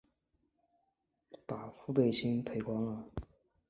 [1.45, 3.05] 把準备金赔光了